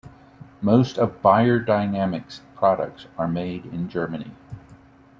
[0.63, 4.31] Most of beyerdynamic's products are made in Germany.